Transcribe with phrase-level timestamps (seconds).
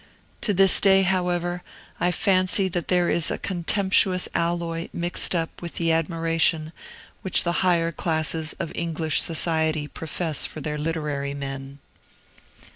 [0.41, 1.61] To this day, however,
[1.99, 6.71] I fancy that there is a contemptuous alloy mixed up with the admiration
[7.21, 11.77] which the higher classes of English society profess for their literary men.